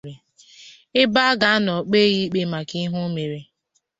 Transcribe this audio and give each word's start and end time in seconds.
ebe 1.01 1.19
a 1.29 1.37
ga-anọ 1.41 1.73
kpee 1.87 2.07
ya 2.13 2.17
ikpe 2.25 2.41
maka 2.53 2.73
ihe 2.83 2.97
o 3.05 3.07
mere. 3.15 3.39